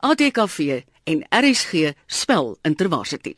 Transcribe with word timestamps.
ATKV 0.00 0.82
en 1.04 1.26
RSG 1.28 1.92
spel 2.06 2.56
Intervarsity. 2.62 3.34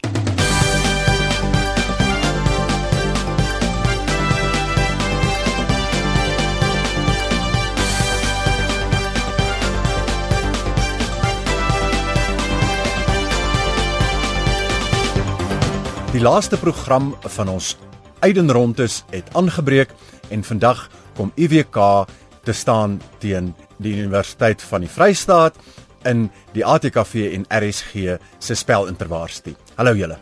Die 16.12 16.20
laaste 16.20 16.58
program 16.60 17.16
van 17.20 17.48
ons 17.48 17.76
Eidenrondes 18.20 19.02
het 19.10 19.34
aangebreek 19.34 19.90
en 20.30 20.44
vandag 20.46 20.86
kom 21.16 21.32
UWK 21.34 22.06
te 22.44 22.52
staan 22.52 23.00
teen 23.18 23.54
die 23.82 23.96
Universiteit 23.96 24.62
van 24.62 24.86
die 24.86 24.90
Vrystaat 24.90 25.58
in 26.04 26.30
die 26.52 26.64
ATKV 26.64 27.14
en 27.34 27.46
RSG 27.48 28.18
se 28.38 28.54
spelintervarsity. 28.54 29.54
Hallo 29.76 29.94
julle. 29.94 30.18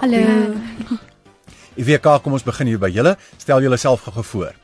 Hallo. 0.00 0.20
UWK, 1.76 2.22
kom 2.22 2.32
ons 2.32 2.44
begin 2.46 2.66
hier 2.66 2.80
by 2.80 2.90
julle. 2.92 3.16
Stel 3.36 3.60
julleself 3.64 4.06
gou 4.08 4.24
voor. 4.24 4.54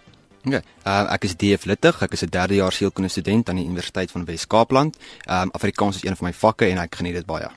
Ja, 0.43 0.59
uh, 0.87 1.13
ek 1.15 1.29
is 1.29 1.37
DF 1.39 1.69
Littig. 1.71 2.01
Ek 2.03 2.13
is 2.13 2.25
'n 2.25 2.31
derdejaars 2.31 2.77
sielkundige 2.77 3.21
student 3.21 3.49
aan 3.49 3.57
die 3.57 3.65
Universiteit 3.65 4.11
van 4.11 4.25
Wes-Kaapland. 4.25 4.97
Um 5.27 5.51
Afrikaans 5.51 5.97
is 5.97 6.05
een 6.05 6.17
van 6.17 6.27
my 6.27 6.33
vakke 6.33 6.67
en 6.67 6.79
ek 6.79 6.95
geniet 6.95 7.15
dit 7.15 7.27
baie. 7.27 7.49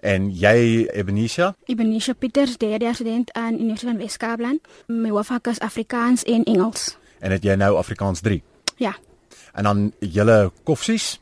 En 0.00 0.30
jy 0.30 0.88
Ebenesia? 0.92 1.54
Ek 1.66 1.76
ben 1.76 1.88
Nisha 1.88 2.12
Pieters, 2.12 2.58
derde 2.58 2.84
jaar 2.84 2.94
student 2.94 3.32
aan 3.32 3.54
Universiteit 3.54 3.94
van 3.94 4.02
Wes-Kaapland. 4.02 4.60
My 4.86 5.08
hoofvak 5.08 5.46
is 5.46 5.60
Afrikaans 5.60 6.22
en 6.22 6.44
Engels. 6.44 6.96
En 7.20 7.30
het 7.30 7.42
jy 7.42 7.54
nou 7.54 7.76
Afrikaans 7.76 8.20
3? 8.20 8.42
Ja. 8.76 8.96
En 9.52 9.62
dan 9.62 9.92
julle 9.98 10.52
koffsies? 10.62 11.20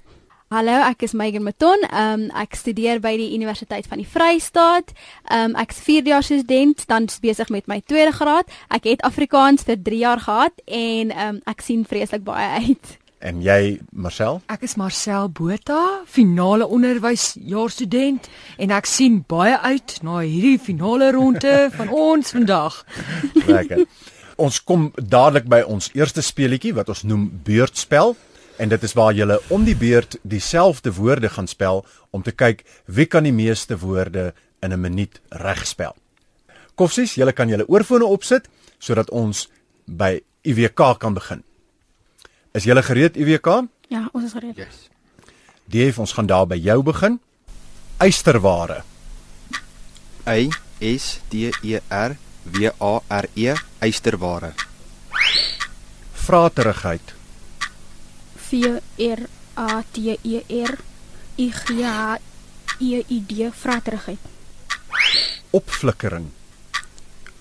Hallo, 0.50 0.72
ek 0.82 1.04
is 1.06 1.12
Megan 1.14 1.44
Maton. 1.46 1.84
Um 1.94 2.24
ek 2.34 2.56
studeer 2.58 2.98
by 2.98 3.12
die 3.14 3.28
Universiteit 3.36 3.86
van 3.86 4.00
die 4.02 4.06
Vrystaat. 4.10 4.88
Um 5.30 5.52
ek's 5.54 5.76
4 5.86 6.08
jaar 6.10 6.24
student, 6.26 6.80
dan 6.90 7.04
besig 7.22 7.52
met 7.54 7.68
my 7.70 7.76
tweede 7.86 8.10
graad. 8.16 8.50
Ek 8.66 8.88
het 8.90 9.04
Afrikaans 9.06 9.62
vir 9.68 9.76
3 9.78 10.00
jaar 10.00 10.18
gehad 10.24 10.56
en 10.66 11.12
um 11.14 11.36
ek 11.46 11.62
sien 11.62 11.84
vreeslik 11.86 12.24
baie 12.26 12.66
uit. 12.66 12.90
En 13.22 13.38
jy 13.46 13.78
Marcel? 13.94 14.40
Ek 14.50 14.64
is 14.66 14.74
Marcel 14.74 15.30
Botha, 15.30 16.00
finale 16.10 16.66
onderwysjaar 16.66 17.70
student 17.70 18.26
en 18.58 18.74
ek 18.74 18.90
sien 18.90 19.20
baie 19.30 19.54
uit 19.54 20.00
na 20.02 20.24
hierdie 20.24 20.58
finale 20.58 21.12
ronde 21.14 21.68
van 21.78 21.94
ons 21.94 22.34
vandag. 22.34 22.80
Lekker. 23.46 23.86
ons 24.34 24.58
kom 24.66 24.90
dadelik 24.98 25.46
by 25.46 25.62
ons 25.62 25.92
eerste 25.94 26.26
speletjie 26.26 26.74
wat 26.74 26.90
ons 26.90 27.04
noem 27.06 27.28
beurtspel 27.46 28.16
en 28.60 28.68
dit 28.68 28.82
is 28.84 28.92
waar 28.92 29.14
jy 29.16 29.38
om 29.48 29.64
die 29.64 29.76
beurt 29.76 30.18
dieselfde 30.22 30.92
woorde 30.92 31.30
gaan 31.32 31.48
spel 31.48 31.84
om 32.10 32.22
te 32.22 32.32
kyk 32.32 32.64
wie 32.86 33.06
kan 33.06 33.24
die 33.24 33.32
meeste 33.32 33.78
woorde 33.78 34.34
in 34.60 34.72
'n 34.72 34.80
minuut 34.80 35.20
reg 35.28 35.66
spel. 35.66 35.96
Koffsies, 36.74 37.14
julle 37.14 37.32
kan 37.32 37.48
julle 37.48 37.68
oorfone 37.68 38.04
opsit 38.04 38.48
sodat 38.78 39.10
ons 39.10 39.48
by 39.86 40.20
IWK 40.42 40.98
kan 40.98 41.14
begin. 41.14 41.42
Is 42.52 42.64
julle 42.64 42.82
gereed 42.82 43.16
IWK? 43.16 43.68
Ja, 43.88 44.08
ons 44.12 44.24
is 44.24 44.32
gereed. 44.32 44.56
Yes. 44.56 44.88
DF, 45.64 45.98
ons 45.98 46.12
gaan 46.12 46.26
daar 46.26 46.46
by 46.46 46.56
jou 46.56 46.82
begin. 46.82 47.20
Eysterware. 47.98 48.82
Y 50.26 50.50
S 50.80 51.20
T 51.28 51.50
E 51.62 51.80
R 51.88 52.16
W 52.44 52.70
A 52.78 53.00
R 53.08 53.26
E 53.34 53.54
eysterware. 53.78 54.52
Vraterigheid. 56.12 57.19
V 58.50 58.80
R 58.98 59.22
A 59.56 59.84
T 59.92 60.18
E 60.24 60.42
R 60.50 60.74
I 61.38 61.50
G 61.50 61.84
H 61.84 62.20
E 62.80 63.04
I 63.08 63.20
D 63.20 63.50
vraterigheid. 63.50 64.18
Opflikkering. 65.52 66.30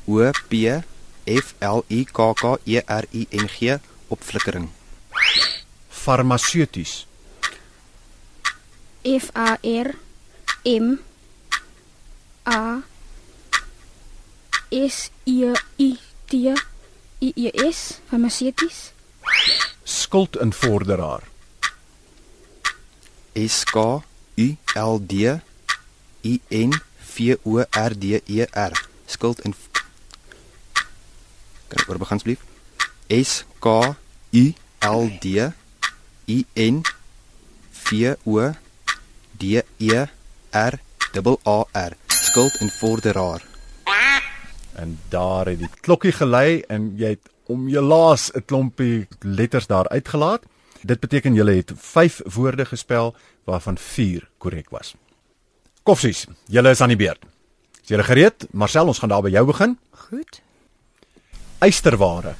O 0.07 0.31
P 0.49 0.67
F 1.25 1.55
L 1.61 1.83
I 1.89 2.05
K 2.05 2.33
K 2.33 2.57
E 2.65 2.81
R 2.87 3.05
I 3.13 3.27
N 3.31 3.47
G 3.47 3.79
opflikkering. 4.09 4.69
Farmaseuties. 5.89 7.05
F 9.03 9.31
A 9.33 9.57
R 9.63 9.95
M 10.65 10.99
A 12.45 12.81
S 14.71 15.11
E 15.25 15.53
I 15.79 15.97
T 16.27 16.49
I 16.49 17.33
E 17.35 17.51
S 17.53 18.01
farmaseuties. 18.11 18.98
Skuldinvorderaar. 20.09 21.23
S 23.35 23.63
K 23.63 24.01
U 24.37 24.47
L 24.75 24.95
D 25.05 25.13
I 26.21 26.39
N 26.49 26.71
V 27.15 27.37
O 27.45 27.59
R 27.59 27.93
D 27.93 28.17
E 28.25 28.45
R. 28.53 28.73
Skuld 29.05 29.39
en 29.45 29.53
Kan 31.69 31.77
ek 31.77 31.91
oor 31.91 32.01
begin 32.01 32.17
asseblief? 32.17 32.41
S 33.13 33.45
K 33.61 33.75
U 34.33 34.43
L 34.89 35.05
D 35.21 35.45
I 36.25 36.39
N 36.57 36.81
V 37.85 38.17
O 38.25 38.49
D 39.37 39.61
E 39.77 40.03
R 40.57 40.81
dubbel 41.13 41.37
A 41.45 41.59
R. 41.85 41.93
Skuld 42.09 42.57
en 42.65 42.73
vorderaar. 42.81 43.45
En 44.73 44.97
daar 45.13 45.53
het 45.53 45.61
die 45.61 45.69
klokkie 45.85 46.17
gelei 46.17 46.63
en 46.65 46.95
jy 46.97 47.13
het 47.13 47.29
om 47.49 47.67
jou 47.69 47.83
laas 47.83 48.29
'n 48.33 48.45
klompie 48.45 49.07
letters 49.19 49.67
daar 49.67 49.87
uitgelaat. 49.89 50.45
Dit 50.81 50.99
beteken 50.99 51.35
jy 51.35 51.55
het 51.55 51.71
5 51.75 52.21
woorde 52.23 52.65
gespel 52.65 53.15
waarvan 53.43 53.77
4 53.77 54.29
korrek 54.37 54.69
was. 54.69 54.95
Koffsies, 55.83 56.27
julle 56.45 56.69
is 56.69 56.81
aan 56.81 56.93
die 56.93 56.97
beurt. 56.97 57.25
Is 57.81 57.89
julle 57.89 58.03
gereed? 58.03 58.47
Marcel, 58.51 58.87
ons 58.87 58.99
gaan 58.99 59.09
daar 59.09 59.21
by 59.21 59.29
jou 59.29 59.45
begin. 59.45 59.77
Goed. 59.91 60.41
Eysterware. 61.59 62.35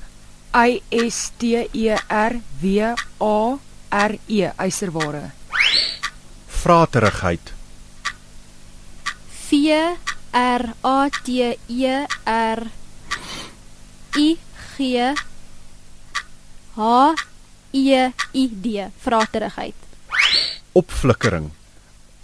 I 0.56 0.82
S 1.10 1.32
T 1.38 1.44
E 1.74 1.96
R 2.08 2.40
W 2.62 2.94
A 3.22 3.58
R 3.90 4.18
E 4.28 4.50
eiserware. 4.56 5.32
Vraterigheid. 6.48 7.54
V 9.50 9.54
R 10.32 10.74
A 10.82 11.10
T 11.24 11.58
E 11.68 12.06
R 12.26 12.64
I 14.16 14.38
G 14.80 14.96
H 14.96 15.16
E 17.74 18.14
I 18.34 18.48
D 18.64 18.88
vraterigheid. 19.04 19.76
Opflikkering. 20.74 21.52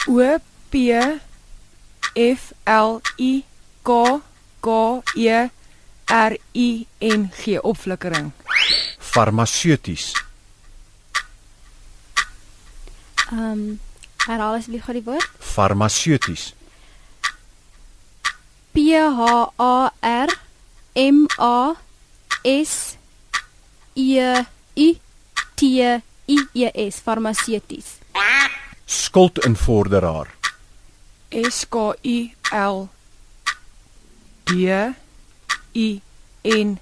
O 0.07 0.39
P 0.71 0.91
F 2.15 2.53
L 2.65 3.01
I 3.19 3.43
K 3.83 4.21
K 4.63 5.01
E 5.15 5.49
R 6.07 6.37
I 6.53 6.87
N 7.01 7.31
G 7.43 7.59
opflikkering. 7.59 8.31
Farmaseuties. 8.99 10.13
Um 13.31 13.79
herhaal 14.27 14.55
asseblief 14.55 14.85
gou 14.85 14.93
die 14.95 15.03
woord. 15.03 15.27
Farmaseuties. 15.39 16.53
P 18.71 18.95
H 18.95 19.51
A 19.59 19.91
R 20.01 20.29
M 20.95 21.27
A 21.37 21.75
S 22.45 22.97
E 23.95 24.19
I 24.75 25.01
T 25.55 25.81
I 26.27 26.37
E 26.53 26.89
S 26.89 27.01
farmaseuties. 27.01 27.99
Skuldinvorderaar. 28.85 30.27
S 31.31 31.65
K 31.65 31.93
U 32.03 32.29
L 32.51 32.85
D 34.45 34.53
I 35.73 36.01
N 36.43 36.79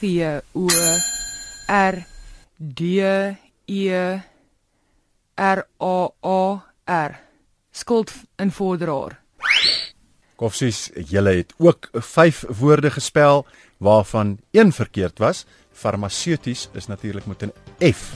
V 0.00 0.24
O 0.54 0.66
R 1.68 2.02
D 2.58 2.82
E 3.66 3.90
R 5.36 5.66
A 5.78 6.08
A 6.22 6.58
R 6.86 7.12
skuldinvorderaar. 7.72 9.20
Koffsies, 10.36 10.90
julle 10.94 11.36
het 11.36 11.54
ook 11.58 11.88
5 11.92 12.44
woorde 12.58 12.90
gespel 12.90 13.46
waarvan 13.82 14.38
een 14.50 14.72
verkeerd 14.72 15.18
was. 15.18 15.44
Farmaseuties 15.72 16.68
is 16.72 16.86
natuurlik 16.86 17.26
met 17.26 17.42
'n 17.42 17.52
F. 17.92 18.12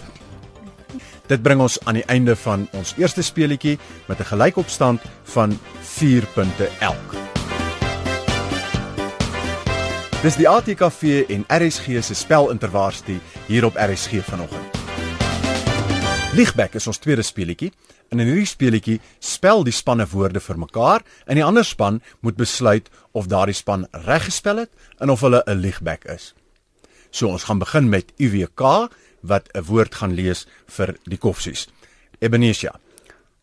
Dit 1.26 1.42
bring 1.42 1.60
ons 1.60 1.78
aan 1.84 1.94
die 1.94 2.04
einde 2.04 2.36
van 2.36 2.68
ons 2.72 2.94
eerste 2.96 3.22
speletjie 3.22 3.78
met 4.06 4.18
'n 4.18 4.24
gelykopstand 4.24 5.00
van 5.22 5.58
4 5.80 6.26
punte 6.34 6.68
elk. 6.78 7.14
Dis 10.22 10.36
die 10.36 10.48
ATKV 10.48 11.24
en 11.28 11.44
RSG 11.48 12.02
se 12.02 12.14
spelintervarsity 12.14 13.18
hier 13.46 13.64
op 13.64 13.74
RSG 13.74 14.24
vanoggend. 14.24 14.75
Liegback 16.36 16.74
is 16.76 16.84
ons 16.90 16.98
tweede 17.00 17.22
speletjie. 17.24 17.70
En 18.12 18.20
in 18.20 18.28
hierdie 18.28 18.48
speletjie 18.48 18.98
spel 19.24 19.64
die 19.64 19.72
spanne 19.72 20.04
woorde 20.10 20.42
vir 20.44 20.58
mekaar 20.60 21.04
en 21.24 21.38
die 21.38 21.44
ander 21.44 21.64
span 21.64 22.02
moet 22.20 22.36
besluit 22.36 22.90
of 23.16 23.30
daardie 23.32 23.56
span 23.56 23.86
reg 24.04 24.26
gespel 24.28 24.60
het 24.64 24.72
en 25.00 25.10
of 25.10 25.24
hulle 25.24 25.42
'n 25.46 25.62
liegback 25.64 26.04
is. 26.04 26.34
So 27.10 27.28
ons 27.28 27.44
gaan 27.44 27.58
begin 27.58 27.88
met 27.88 28.12
UWK 28.18 28.90
wat 29.22 29.48
'n 29.54 29.64
woord 29.64 29.94
gaan 29.94 30.12
lees 30.12 30.46
vir 30.66 30.96
die 31.04 31.18
koffsies. 31.18 31.68
Ebenesia. 32.20 32.74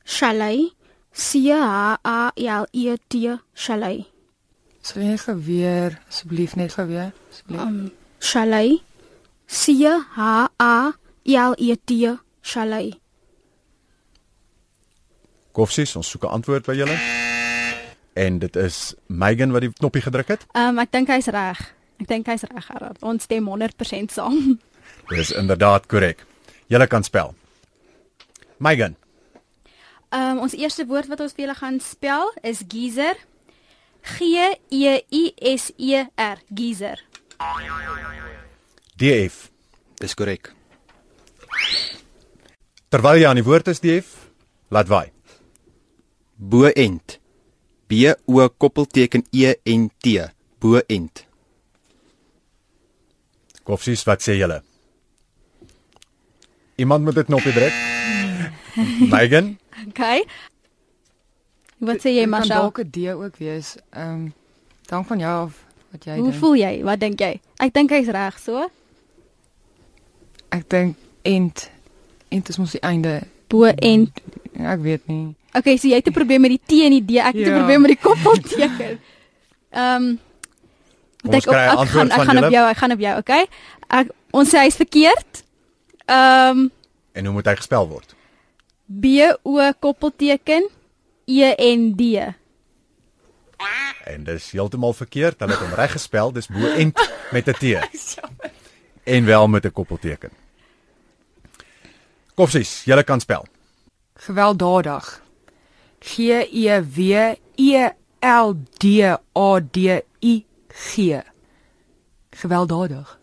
Chalet. 0.04 0.74
C 1.14 1.50
H 1.50 1.98
A 2.04 2.32
L 2.36 2.66
E 2.72 2.98
T 3.08 3.40
chalet. 3.54 4.06
Sal 4.82 5.02
jy 5.02 5.18
gou 5.18 5.36
weer 5.46 6.00
asseblief 6.10 6.56
net 6.56 6.74
gou 6.74 6.88
weer 6.88 7.12
asseblief. 7.32 7.62
Um 7.62 7.92
chalet. 8.20 8.82
C 9.48 9.72
H 10.16 10.50
A 10.60 10.94
L 11.26 11.54
E 11.58 11.76
T 11.86 12.23
chalet. 12.44 12.98
Koffsies, 15.54 15.96
ons 15.96 16.10
soek 16.10 16.24
'n 16.26 16.36
antwoord 16.40 16.66
by 16.66 16.76
julle. 16.78 16.98
En 18.14 18.40
dit 18.40 18.56
is 18.56 18.96
Megan 19.08 19.52
wat 19.52 19.62
die 19.62 19.74
knoppie 19.74 20.02
gedruk 20.02 20.28
het. 20.28 20.46
Ehm 20.54 20.78
um, 20.78 20.80
ek 20.80 20.92
dink 20.92 21.08
hy's 21.08 21.28
reg. 21.34 21.62
Ek 22.00 22.08
dink 22.08 22.28
hy's 22.28 22.44
reg, 22.44 22.66
Gerard. 22.66 23.02
Ons 23.04 23.24
stem 23.24 23.48
100% 23.48 24.12
saam. 24.12 24.60
Dis 25.10 25.32
inderdaad 25.32 25.86
korrek. 25.88 26.26
Julle 26.68 26.88
kan 26.88 27.04
spel. 27.04 27.34
Megan, 28.58 28.96
Ehm 30.14 30.38
um, 30.38 30.40
ons 30.46 30.54
eerste 30.54 30.86
woord 30.86 31.08
wat 31.10 31.22
ons 31.26 31.32
vir 31.34 31.48
julle 31.48 31.58
gaan 31.58 31.80
spel 31.82 32.28
is 32.46 32.60
geyser. 32.70 33.18
G 34.04 34.28
E 34.70 35.00
I 35.10 35.24
S 35.56 35.72
E 35.78 36.04
R, 36.16 36.42
geyser. 36.54 37.02
DF. 39.00 39.50
Dis 39.98 40.14
korrek. 40.14 40.52
Terwyl 42.94 43.18
jy 43.18 43.26
aan 43.26 43.40
die 43.40 43.46
woord 43.48 43.72
is, 43.72 43.80
DF, 43.82 44.10
laat 44.70 44.86
waai. 44.92 45.08
Boend. 46.38 47.16
B 47.90 48.12
O 48.30 48.46
koppelteken 48.62 49.26
E 49.34 49.56
N 49.66 49.88
T. 49.98 50.28
Boend. 50.62 51.24
Koffsies, 53.66 54.06
wat 54.06 54.22
sê 54.22 54.38
julle? 54.38 54.60
Iemand 56.78 57.06
moet 57.08 57.18
dit 57.18 57.26
knoppie 57.32 57.56
druk. 57.58 57.82
Megan, 59.14 59.56
Okay. 59.90 60.22
Wat 61.84 61.98
sê 62.00 62.14
jy, 62.14 62.24
Dit 62.30 62.32
kan 62.46 62.48
dalk 62.48 62.78
'n 62.80 62.90
D 62.94 63.10
ook 63.10 63.42
wees. 63.42 63.76
Ehm 63.90 64.30
um, 64.30 64.34
dank 64.86 65.08
van 65.10 65.20
jou 65.20 65.34
af 65.50 65.66
wat 65.92 66.06
jy 66.06 66.16
Hoe 66.22 66.30
dink. 66.30 66.40
voel 66.40 66.56
jy? 66.56 66.74
Wat 66.86 67.00
dink 67.00 67.20
jy? 67.20 67.42
Ek 67.58 67.74
dink 67.74 67.90
hy's 67.90 68.08
reg, 68.08 68.38
so. 68.40 68.70
Ek 70.54 70.70
dink 70.70 70.96
end 71.26 71.73
end 72.34 72.50
is 72.50 72.58
mos 72.62 72.72
die 72.76 72.82
einde. 72.82 73.22
Bo 73.48 73.64
en 73.70 74.10
Ek 74.54 74.80
weet 74.86 75.08
nie. 75.10 75.34
Okay, 75.58 75.78
so 75.78 75.88
jy 75.88 75.96
het 76.02 76.08
'n 76.08 76.14
probleem 76.14 76.42
met 76.42 76.52
die 76.54 76.62
T 76.66 76.72
en 76.86 76.92
die 76.94 77.06
D. 77.06 77.18
Ek 77.18 77.34
het 77.34 77.46
'n 77.48 77.50
Ja. 77.50 77.58
probleem 77.58 77.82
met 77.82 77.92
die 77.92 78.00
koppelteken. 78.02 79.00
Ehm 79.72 80.04
um, 80.04 80.20
ons 81.34 81.46
kry 81.46 81.56
'n 81.56 81.70
ek 81.70 81.78
antwoord 81.78 81.90
gaan 81.94 82.10
ek 82.10 82.16
van 82.16 82.26
gaan 82.26 82.38
op 82.38 82.44
julle. 82.44 82.52
jou, 82.54 82.70
ek 82.70 82.78
gaan 82.78 82.92
op 82.92 83.00
jou, 83.00 83.18
okay? 83.18 83.46
Ek 83.90 84.08
ons 84.32 84.50
sê 84.50 84.58
hy's 84.60 84.76
verkeerd. 84.76 85.44
Ehm 86.06 86.58
um, 86.58 86.72
en 87.14 87.26
hoe 87.26 87.34
moet 87.34 87.46
hy 87.46 87.56
gespel 87.56 87.88
word? 87.88 88.16
B 88.86 89.06
O 89.44 89.72
koppelteken 89.80 90.70
E 91.26 91.54
N 91.76 91.94
D. 91.96 92.34
En 94.06 94.24
dis 94.24 94.52
heeltemal 94.52 94.94
verkeerd. 94.94 95.40
Hulle 95.40 95.52
het 95.52 95.62
hom 95.62 95.74
reg 95.74 95.92
gespel. 95.92 96.32
Dis 96.32 96.48
boend 96.48 96.94
met 97.32 97.48
'n 97.48 97.54
T. 97.54 97.64
En 99.04 99.26
wel 99.26 99.48
met 99.48 99.66
'n 99.66 99.72
koppelteken. 99.72 100.30
Koffsies, 102.34 102.84
julle 102.86 103.04
kan 103.04 103.20
spel. 103.20 103.46
Gewelddadig. 104.26 105.22
G 106.00 106.42
E 106.50 106.82
W 106.82 107.36
E 107.56 107.90
L 108.20 108.56
D 108.78 109.04
A 109.34 109.60
D 109.60 110.02
I 110.20 110.46
G. 110.68 111.22
Gewelddadig. 112.30 113.18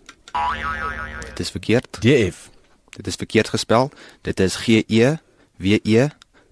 Dit 1.27 1.39
is 1.39 1.51
verkeerd. 1.51 2.03
DF. 2.03 2.51
Dit 2.89 3.07
is 3.07 3.15
verkeerd 3.15 3.49
gespel. 3.49 3.91
Dit 4.23 4.41
is 4.41 4.57
G 4.57 4.85
E 4.87 5.17
W 5.57 5.79
E 5.83 6.09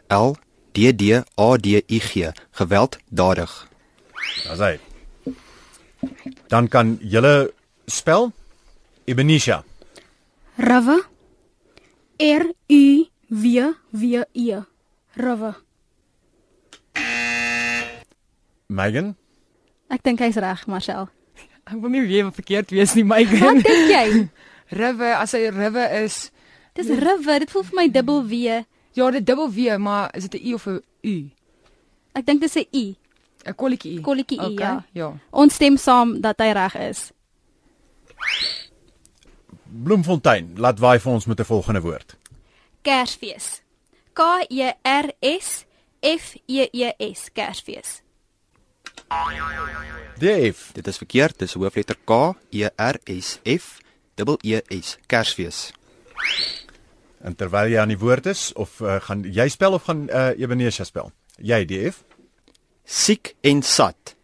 L 0.09 0.37
D 0.73 0.95
D 0.95 1.23
A 1.35 1.57
D 1.57 1.83
I 1.87 1.99
G. 1.99 2.33
Gewelddadig. 2.51 3.69
Daar's 4.45 4.59
hy. 4.59 4.81
Dan 6.49 6.69
kan 6.69 6.99
julle 7.01 7.53
spel 7.87 8.33
Ebenisha. 9.05 9.65
Rave. 10.57 11.05
R 12.21 12.45
U 12.69 13.05
W 13.31 13.75
W 13.93 14.23
E. 14.35 14.61
Rave. 15.17 15.55
Megan. 18.69 19.15
Ek 19.89 20.03
dink 20.05 20.21
hy's 20.21 20.37
reg, 20.37 20.67
Marcel. 20.69 21.09
Ek 21.69 21.77
wil 21.81 21.93
nie 21.93 22.03
weer 22.05 22.29
verkeerd 22.33 22.73
wees 22.73 22.95
nie, 22.97 23.05
my 23.05 23.23
Wat 23.29 23.63
dink 23.65 23.93
jy? 23.93 24.05
Rive, 24.79 25.15
as 25.17 25.33
hy 25.33 25.47
rive 25.49 25.85
is, 26.05 26.27
Dis 26.77 26.91
river. 26.93 27.41
Dit 27.43 27.51
voel 27.51 27.65
vir 27.67 27.77
my 27.79 27.87
dubbel 27.91 28.21
W. 28.29 28.59
ja, 28.95 29.07
dit 29.11 29.25
dubbel 29.27 29.49
W, 29.51 29.79
maar 29.81 30.11
is 30.15 30.29
dit 30.29 30.43
'n 30.43 30.49
U 30.51 30.55
of 30.55 30.67
'n 30.67 30.83
U? 31.03 31.15
Ek 32.15 32.27
dink 32.27 32.41
dis 32.41 32.57
'n 32.57 32.67
I. 32.73 32.97
'n 33.47 33.55
Kolletjie 33.55 33.99
U. 33.99 34.01
Kolletjie 34.03 34.39
U, 34.39 34.53
ja. 34.59 34.85
Ja. 34.93 35.13
Ons 35.31 35.55
stem 35.55 35.77
saam 35.77 36.21
dat 36.21 36.39
hy 36.39 36.53
reg 36.53 36.75
is. 36.77 37.11
Bloemfontein, 39.69 40.53
laat 40.57 40.79
waai 40.79 40.99
vir 40.99 41.13
ons 41.13 41.27
met 41.27 41.41
'n 41.41 41.45
volgende 41.45 41.81
woord. 41.81 42.17
Kersfees. 42.83 43.63
K 44.13 44.47
E 44.49 44.73
R 44.83 45.13
S 45.21 45.65
F 46.01 46.35
E 46.47 46.69
E 46.73 46.93
S, 46.99 47.29
Kersfees. 47.33 48.03
DF. 50.19 50.73
Dit 50.73 50.87
is 50.87 50.97
verkeerd. 50.97 51.39
Dis 51.39 51.53
hoofletter 51.53 51.97
K 52.05 52.35
E 52.51 52.69
R 52.77 52.99
S 53.05 53.39
F 53.45 53.79
dubbel 54.15 54.39
E 54.43 54.61
S. 54.69 54.97
Kersfees. 55.07 55.73
En 57.23 57.35
terwyl 57.35 57.73
jy 57.73 57.79
aan 57.81 57.93
die 57.93 57.99
woord 57.99 58.27
is 58.31 58.53
of 58.55 58.81
uh, 58.81 58.99
gaan 59.03 59.25
jy 59.27 59.49
spel 59.51 59.75
of 59.79 59.87
gaan 59.89 60.07
uh, 60.11 60.31
Ebenesia 60.39 60.87
spel? 60.87 61.11
Jy 61.39 61.65
DF. 61.67 62.03
Siek 62.85 63.35
en 63.47 63.63
sat. 63.63 64.15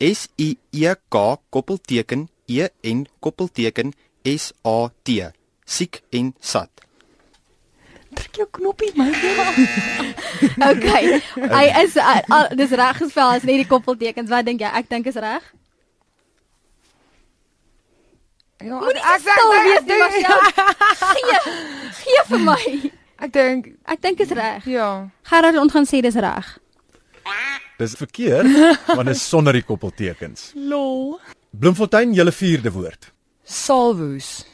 S 0.00 0.28
I 0.40 0.54
E 0.72 0.94
K 1.08 1.24
koppelteken 1.52 2.28
E 2.46 2.68
N 2.84 3.06
koppelteken 3.20 3.92
S 4.26 4.52
A 4.66 4.88
T. 5.06 5.20
Siek 5.70 6.00
en 6.12 6.32
sat. 6.40 6.70
Druk 8.10 8.36
jou 8.40 8.46
knoppie, 8.58 8.90
my 8.98 9.10
kind. 9.14 10.16
Okay. 10.70 11.20
hy 11.36 11.64
is 11.84 11.94
uh, 12.00 12.18
uh, 12.32 12.48
dis 12.58 12.72
reg 12.74 12.96
gespel 12.98 13.36
as 13.36 13.44
net 13.46 13.60
die 13.62 13.68
koppeltekens. 13.70 14.30
Wat 14.32 14.44
dink 14.48 14.60
jy? 14.64 14.70
Ek 14.80 14.88
dink 14.90 15.06
is 15.10 15.18
reg. 15.20 15.44
Ja, 18.60 18.76
Moenie 18.76 19.00
ek 19.00 19.22
stil 19.24 19.52
wees 19.54 19.86
nie, 19.88 19.98
Marcel. 20.02 20.40
Gee, 21.16 21.38
gee 22.02 22.24
vir 22.28 22.42
my. 22.44 22.58
Ek 23.24 23.32
dink 23.32 23.70
Ek 23.88 24.02
dink 24.04 24.20
is 24.24 24.34
reg. 24.36 24.66
ja. 24.68 24.88
Gerard 25.30 25.56
ons 25.62 25.72
gaan 25.72 25.88
sê 25.88 26.02
dis 26.04 26.18
reg. 26.20 26.50
Dis 27.80 27.94
verkeerd 27.96 28.50
want 28.90 29.06
dit 29.08 29.14
is 29.16 29.22
sonder 29.24 29.56
die 29.56 29.64
koppeltekens. 29.64 30.50
Lol. 30.56 31.16
Bloemfontein, 31.56 32.12
julle 32.16 32.32
vierde 32.36 32.72
woord. 32.74 33.08
Salwoes. 33.50 34.44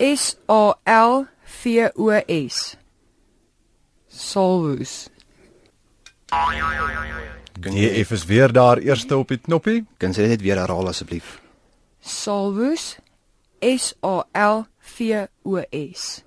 S 0.00 0.34
A 0.48 0.74
L 0.84 1.28
V 1.62 1.90
O 1.94 2.10
S. 2.26 2.76
Salwoes. 4.08 5.08
DF 7.54 8.10
is 8.10 8.24
weer 8.24 8.52
daar 8.52 8.78
eerste 8.78 9.16
op 9.16 9.28
die 9.28 9.38
knoppie. 9.38 9.84
Kan 9.96 10.10
jy 10.10 10.26
dit 10.32 10.42
weer 10.42 10.58
herhaal 10.58 10.90
asseblief? 10.90 11.36
Salwoes. 12.02 12.96
S 13.62 13.94
A 14.02 14.26
L 14.34 14.66
V 14.96 15.22
O 15.46 15.62
S. 15.70 16.24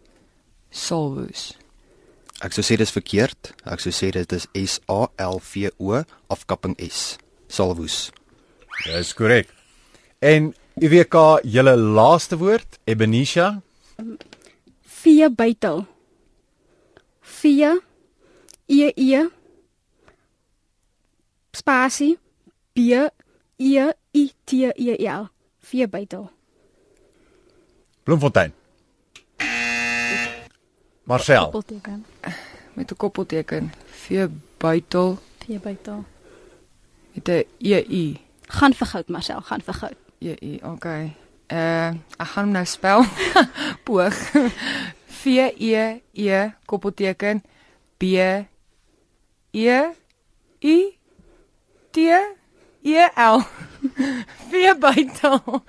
Salwoes. 0.71 1.51
Ek 2.39 2.55
sou 2.55 2.63
sê 2.63 2.79
dis 2.79 2.95
verkeerd. 2.95 3.51
Ek 3.67 3.83
sou 3.83 3.91
sê 3.91 4.13
dit 4.15 4.37
is 4.39 4.47
S 4.55 4.79
A 4.87 5.01
L 5.27 5.43
V 5.51 5.67
O 5.83 5.99
afkapping 6.31 6.79
S. 6.87 7.19
Salwoes. 7.51 8.07
Dis 8.87 9.11
korrek. 9.19 9.51
En 10.23 10.53
UWK, 10.79 11.41
julle 11.43 11.75
laaste 11.75 12.37
woord, 12.39 12.79
Ebenisha. 12.87 13.61
V 15.03 15.29
buitel. 15.35 15.83
V 17.21 17.47
E 18.67 18.91
E 18.95 19.27
spasie 21.51 22.17
B 22.73 22.79
E 23.57 23.91
I 24.13 24.31
T 24.45 24.71
E 24.75 24.95
L. 25.07 25.27
V 25.59 25.87
buitel. 25.87 26.29
Bloemfontein. 28.03 28.53
Marcel. 31.03 31.49
Koppelteken. 31.51 32.05
Met 32.73 32.91
'n 32.91 32.95
koppelteken. 32.95 33.71
V 33.85 34.27
buitel 34.57 35.17
Gee 35.45 35.59
buite. 35.59 36.03
met 37.13 37.27
'n 37.27 37.43
E 37.57 37.83
U. 37.89 38.17
Gaan 38.47 38.73
vir 38.73 38.87
goud, 38.87 39.07
Marcel, 39.07 39.41
gaan 39.41 39.61
vir 39.61 39.73
goud. 39.73 40.08
E 40.19 40.35
U. 40.41 40.59
Okay. 40.73 41.15
Uh 41.47 41.95
ek 42.19 42.27
gaan 42.33 42.49
hom 42.49 42.53
nou 42.53 42.65
spel. 42.65 43.05
Poog. 43.85 44.15
V 45.19 45.25
E 45.57 46.01
E 46.13 46.41
koppelteken 46.65 47.43
B 47.97 48.03
E 49.51 49.79
U 50.61 50.77
T 51.91 51.97
E 52.83 53.07
L. 53.15 53.43
V 54.49 54.75
buitel. 54.79 55.63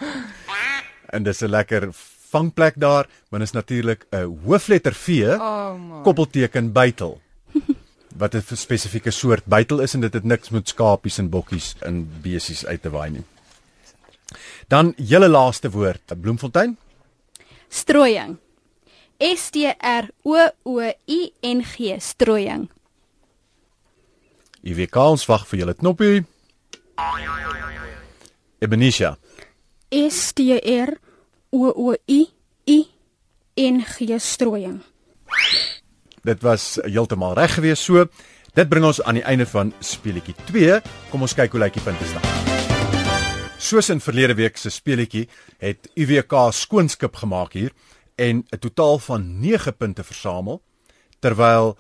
En 1.11 1.23
dis 1.23 1.40
'n 1.42 1.50
lekker 1.50 1.88
vangplek 2.30 2.75
daar, 2.78 3.07
maar 3.28 3.40
is 3.40 3.52
natuurlik 3.52 4.07
'n 4.11 4.38
hoofletter 4.45 4.95
V 4.95 5.09
Oh 5.38 6.02
koppelteken 6.02 6.73
buitel. 6.73 7.21
wat 8.16 8.35
'n 8.35 8.57
spesifieke 8.57 9.11
soort 9.11 9.45
bytel 9.45 9.80
is 9.80 9.95
en 9.95 10.00
dit 10.00 10.12
het 10.12 10.25
niks 10.25 10.50
met 10.50 10.69
skapies 10.69 11.19
en 11.19 11.28
bokkies 11.28 11.75
en 11.80 12.11
besies 12.23 12.66
uit 12.66 12.83
te 12.83 12.90
waai 12.90 13.11
nie. 13.11 13.25
Dan 14.71 14.93
julle 14.97 15.29
laaste 15.29 15.71
woord, 15.71 16.12
Bloemfontein. 16.21 16.77
Strooiing. 17.69 18.39
S 19.19 19.50
T 19.50 19.67
R 19.79 20.09
O 20.23 20.49
O 20.62 20.81
I 21.07 21.33
N 21.43 21.65
G 21.67 21.97
strooiing. 21.99 22.69
IWK 24.62 24.97
ons 25.03 25.27
wag 25.27 25.47
vir 25.50 25.62
julle 25.62 25.75
knoppie. 25.75 26.23
Ebenisha. 28.62 29.17
S 29.91 30.31
T 30.39 30.55
R 30.55 30.95
O 31.50 31.73
O 31.75 31.97
I 32.07 32.21
I 32.71 32.79
N 33.59 33.83
G 33.83 34.21
strooiing. 34.23 34.79
Dit 36.23 36.47
was 36.47 36.77
heeltemal 36.85 37.35
reg 37.35 37.59
geweest 37.59 37.91
so. 37.91 38.07
Dit 38.55 38.71
bring 38.71 38.87
ons 38.87 39.03
aan 39.03 39.19
die 39.19 39.27
einde 39.27 39.47
van 39.50 39.75
speletjie 39.81 40.37
2. 40.47 40.79
Kom 41.11 41.27
ons 41.27 41.35
kyk 41.35 41.59
hoe 41.59 41.65
lyk 41.67 41.77
die 41.77 41.85
punte 41.85 42.07
staan. 42.07 42.39
Soos 43.61 43.90
in 43.93 44.00
verlede 44.00 44.33
week 44.38 44.57
se 44.57 44.71
speletjie 44.73 45.26
het 45.61 45.90
UWK 45.93 46.33
skoonskip 46.57 47.19
gemaak 47.21 47.52
hier 47.52 47.73
en 48.17 48.40
'n 48.49 48.59
totaal 48.59 48.99
van 48.99 49.40
9 49.40 49.76
punte 49.76 50.05
versamel 50.05 50.62
terwyl 51.21 51.76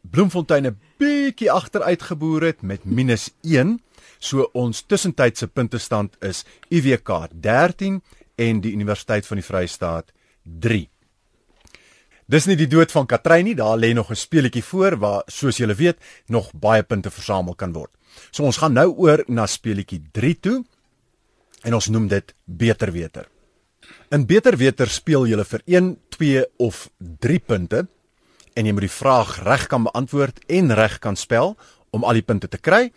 Bloemfontein 0.00 0.66
'n 0.66 0.78
bietjie 0.98 1.50
agteruit 1.50 2.02
geboer 2.02 2.42
het 2.42 2.62
met 2.62 2.84
minus 2.84 3.30
1. 3.42 3.80
So 4.18 4.50
ons 4.52 4.82
tussentydse 4.82 5.46
puntestand 5.46 6.16
is 6.20 6.44
UWK 6.68 7.28
13 7.30 8.02
en 8.34 8.60
die 8.60 8.72
Universiteit 8.72 9.26
van 9.26 9.36
die 9.36 9.46
Vrystaat 9.46 10.12
3. 10.42 10.90
Dis 12.26 12.46
nie 12.46 12.56
die 12.56 12.66
dood 12.66 12.90
van 12.90 13.06
Katrein 13.06 13.44
nie, 13.44 13.54
daar 13.54 13.78
lê 13.78 13.92
nog 13.94 14.10
'n 14.10 14.16
speletjie 14.16 14.64
voor 14.64 14.98
waar 14.98 15.22
soos 15.26 15.56
julle 15.56 15.74
weet 15.74 15.98
nog 16.26 16.52
baie 16.52 16.82
punte 16.82 17.10
versamel 17.10 17.54
kan 17.54 17.72
word. 17.72 17.90
So 18.30 18.42
ons 18.42 18.56
gaan 18.56 18.72
nou 18.72 18.94
oor 18.96 19.24
na 19.26 19.46
speletjie 19.46 20.02
3 20.12 20.40
toe 20.40 20.64
en 21.62 21.74
ons 21.74 21.88
noem 21.88 22.08
dit 22.08 22.34
beter 22.44 22.92
weter. 22.92 23.28
In 24.10 24.26
beter 24.26 24.56
weter 24.56 24.88
speel 24.88 25.26
jy 25.26 25.44
vir 25.44 25.62
1, 25.66 25.96
2 26.16 26.44
of 26.58 26.90
3 26.98 27.40
punte 27.40 27.86
en 28.54 28.66
jy 28.66 28.72
moet 28.72 28.86
die 28.86 28.98
vraag 28.98 29.38
reg 29.46 29.66
kan 29.72 29.82
beantwoord 29.88 30.40
en 30.48 30.74
reg 30.76 30.98
kan 31.00 31.16
spel 31.16 31.56
om 31.90 32.04
al 32.04 32.12
die 32.20 32.26
punte 32.26 32.48
te 32.48 32.58
kry. 32.58 32.92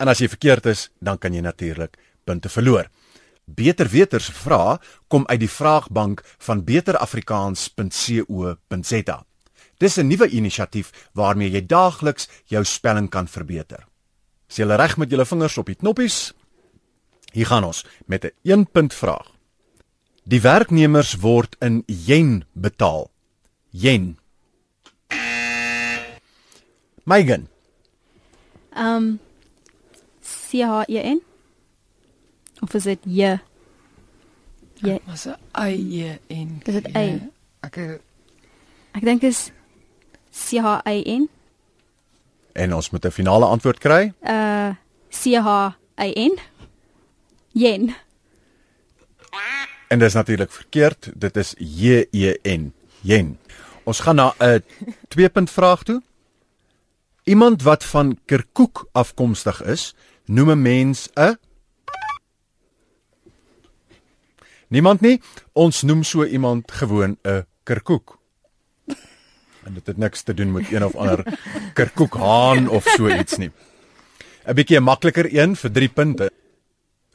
En 0.00 0.08
as 0.08 0.18
jy 0.20 0.28
verkeerd 0.32 0.66
is, 0.72 0.90
dan 1.00 1.18
kan 1.18 1.34
jy 1.34 1.40
natuurlik 1.44 1.98
punte 2.24 2.48
verloor. 2.48 2.88
Beter 3.50 3.88
weter 3.90 4.22
se 4.22 4.32
vrae 4.32 4.78
kom 5.08 5.24
uit 5.26 5.40
die 5.40 5.50
vraagbank 5.50 6.22
van 6.38 6.64
beterafrikaans.co.za. 6.64 9.24
Dis 9.80 9.98
'n 9.98 10.06
nuwe 10.06 10.28
inisiatief 10.28 10.92
waarmee 11.14 11.50
jy 11.50 11.66
daagliks 11.66 12.28
jou 12.46 12.64
spelling 12.64 13.10
kan 13.10 13.28
verbeter. 13.28 13.86
As 14.48 14.56
jy 14.56 14.64
reg 14.64 14.96
met 14.96 15.10
julle 15.10 15.24
vingers 15.24 15.58
op 15.58 15.66
die 15.66 15.74
knoppies, 15.74 16.34
hier 17.32 17.46
gaan 17.46 17.64
ons 17.64 17.84
met 18.06 18.24
'n 18.24 18.30
1 18.42 18.66
punt 18.70 18.94
vraag. 18.94 19.26
Die 20.24 20.40
werknemers 20.40 21.14
word 21.16 21.56
in 21.60 21.82
yen 21.86 22.44
betaal. 22.52 23.10
Yen. 23.70 24.18
Megan, 27.04 27.48
Um 28.76 29.18
C 30.22 30.62
H 30.62 30.84
E 30.88 30.98
N 31.14 31.22
of 32.62 32.74
is 32.74 32.82
dit 32.84 32.98
J? 33.04 33.38
J. 34.82 34.98
Was 35.06 35.26
'n 35.26 35.36
eie 35.52 36.18
en 36.28 36.60
Is 36.64 36.74
dit 36.74 36.86
ei? 36.94 37.20
Ek 37.60 37.76
eh, 37.76 37.98
Ek 38.94 39.02
dink 39.04 39.22
is 39.22 39.50
C 40.30 40.58
H 40.60 40.80
I 40.86 41.02
N. 41.06 41.28
en 42.52 42.74
ons 42.74 42.90
moet 42.90 43.04
'n 43.04 43.10
finale 43.10 43.44
antwoord 43.46 43.78
kry. 43.78 44.12
Uh 44.22 44.74
C 45.10 45.34
H 45.36 45.74
I 45.98 46.10
N. 46.14 46.38
Yen. 47.52 47.94
En 49.88 49.98
dis 49.98 50.12
natuurlik 50.14 50.52
verkeerd. 50.52 51.10
Dit 51.14 51.36
is 51.36 51.54
J 51.58 52.04
E 52.10 52.38
N. 52.42 52.72
Yen. 53.00 53.38
Ons 53.84 54.00
gaan 54.00 54.14
na 54.16 54.34
'n 54.38 54.62
2 55.08 55.28
punt 55.28 55.50
vraag 55.50 55.82
toe. 55.82 56.02
Iemand 57.24 57.62
wat 57.62 57.84
van 57.84 58.18
Kirkuk 58.24 58.84
afkomstig 58.92 59.62
is, 59.62 59.94
noem 60.24 60.50
'n 60.50 60.62
mens 60.62 61.08
'n 61.14 61.38
Niemand 64.70 65.00
nie. 65.00 65.20
Ons 65.52 65.82
noem 65.82 66.02
so 66.02 66.24
iemand 66.24 66.72
gewoon 66.72 67.18
'n 67.22 67.46
Kirkuk. 67.62 68.18
En 69.64 69.74
dit 69.74 69.86
het 69.86 69.96
niks 69.96 70.22
te 70.22 70.34
doen 70.34 70.52
met 70.52 70.72
een 70.72 70.84
of 70.84 70.94
ander 70.94 71.38
Kirkuk 71.74 72.14
haan 72.14 72.68
of 72.68 72.84
so 72.84 73.08
iets 73.08 73.36
nie. 73.36 73.50
'n 74.46 74.54
Bietjie 74.54 74.78
'n 74.78 74.82
makliker 74.82 75.26
een 75.34 75.56
vir 75.56 75.70
3 75.72 75.88
punte. 75.88 76.32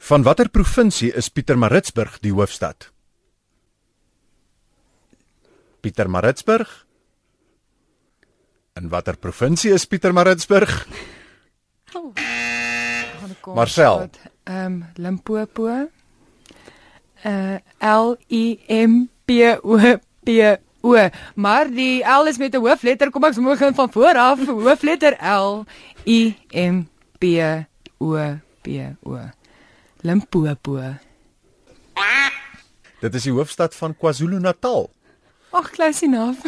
Van 0.06 0.22
watter 0.22 0.46
provinsie 0.54 1.08
is 1.18 1.26
Pietermaritzburg 1.34 2.20
die 2.22 2.30
hoofstad? 2.30 2.92
Pietermaritzburg. 5.82 6.70
In 8.78 8.86
watter 8.92 9.16
provinsie 9.18 9.72
is 9.74 9.86
Pietermaritzburg? 9.90 10.74
Marcel. 13.58 14.06
Ehm 14.44 14.66
um, 14.66 14.76
Limpopo. 14.94 15.66
Uh 17.26 17.58
L 17.82 18.14
I 18.30 18.44
M 18.68 19.08
P 19.26 19.58
O 19.62 19.80
P 20.22 20.36
O. 20.86 20.94
Maar 21.34 21.66
die 21.66 22.04
L 22.06 22.30
is 22.30 22.38
met 22.38 22.54
'n 22.54 22.62
hoofletter. 22.62 23.10
Kom 23.10 23.24
ek 23.24 23.34
begin 23.34 23.74
van 23.74 23.90
voor 23.92 24.14
af. 24.14 24.46
Hoofletter 24.46 25.18
L 25.18 25.66
I 26.06 26.36
M 26.54 26.86
P 27.18 27.24
O 27.98 28.14
P 28.62 28.68
O. 29.02 29.18
Limpopo. 30.00 30.94
Dit 33.00 33.14
is 33.14 33.22
die 33.22 33.32
hoofstad 33.32 33.74
van 33.74 33.96
KwaZulu-Natal. 33.96 34.90
Ag, 35.50 35.70
kluisie 35.70 36.08
naaf. 36.08 36.36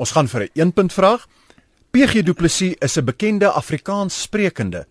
Ons 0.00 0.10
gaan 0.12 0.28
vir 0.28 0.42
'n 0.44 0.50
1 0.68 0.72
punt 0.72 0.92
vraag. 0.92 1.26
PG 1.90 2.22
Du 2.22 2.34
Plessis 2.34 2.76
is 2.80 2.96
'n 2.96 3.04
bekende 3.04 3.48
Afrikaans 3.50 4.22
sprekende. 4.22 4.86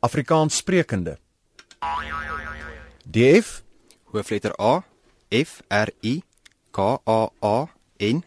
Afrikaans 0.00 0.56
sprekende. 0.56 1.18
DF 3.10 3.62
Hoofletter 4.04 4.52
A 4.60 4.84
F 5.30 5.62
R 5.68 5.88
I 6.02 6.22
K 6.70 7.00
A 7.04 7.30
A 7.40 7.68
N 7.98 8.24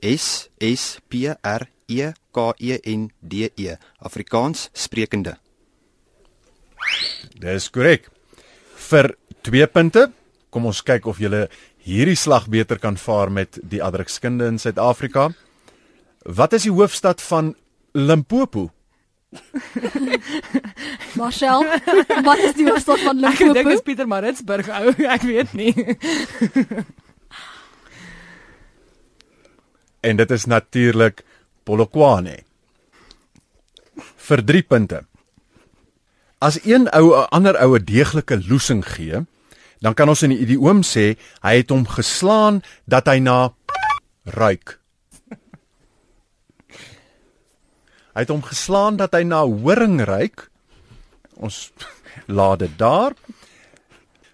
S 0.00 0.48
S 0.58 0.98
P 1.08 1.14
R 1.42 1.68
E 1.86 2.12
K 2.32 2.52
E 2.58 2.78
N 2.88 3.10
D 3.20 3.50
E 3.56 3.76
Afrikaans 4.00 4.68
sprekende. 4.72 5.36
Dis 7.38 7.68
korrek. 7.70 8.08
Vir 8.88 9.14
2 9.46 9.66
punte, 9.72 10.08
kom 10.50 10.66
ons 10.68 10.82
kyk 10.84 11.06
of 11.10 11.20
jy 11.22 11.46
hierdie 11.82 12.18
slag 12.18 12.48
beter 12.50 12.78
kan 12.78 12.96
vaar 12.96 13.30
met 13.30 13.58
die 13.62 13.82
adrukskunde 13.82 14.46
in 14.50 14.58
Suid-Afrika. 14.58 15.30
Wat 16.24 16.52
is 16.52 16.66
die 16.68 16.74
hoofstad 16.74 17.22
van 17.22 17.54
Limpopo? 17.94 18.70
Marcel, 21.18 21.64
wat 22.26 22.38
is 22.44 22.54
die 22.58 22.68
hoofstad 22.68 23.00
van 23.02 23.24
Ek 23.24 23.38
dink 23.38 23.54
Limpopo? 23.54 23.74
is 23.74 23.82
Pieter 23.86 24.08
Maritzburg 24.08 24.68
ou. 24.68 24.92
Ek 25.16 25.24
weet 25.26 25.54
nie. 25.56 25.74
En 30.02 30.18
dit 30.18 30.30
is 30.30 30.44
natuurlik 30.50 31.22
Polokwane. 31.64 32.42
Vir 34.16 34.44
3 34.44 34.62
punte. 34.62 35.04
As 36.38 36.58
een 36.64 36.88
ou 36.90 37.14
'n 37.14 37.26
ander 37.30 37.56
ou 37.62 37.76
'n 37.76 37.84
deeglike 37.84 38.48
loosing 38.48 38.84
gee, 38.84 39.26
dan 39.80 39.94
kan 39.94 40.08
ons 40.08 40.22
in 40.22 40.30
die 40.30 40.38
idioom 40.38 40.82
sê 40.82 41.16
hy 41.42 41.56
het 41.56 41.70
hom 41.70 41.86
geslaan 41.86 42.62
dat 42.86 43.06
hy 43.06 43.18
na 43.18 43.54
ruik. 44.24 44.78
Hy 48.12 48.20
het 48.20 48.28
hom 48.28 48.42
geslaan 48.44 48.96
dat 49.00 49.14
hy 49.16 49.22
na 49.24 49.40
horing 49.46 50.00
ruik. 50.04 50.50
Ons 51.40 51.72
laat 52.38 52.58
dit 52.58 52.78
daar 52.78 53.16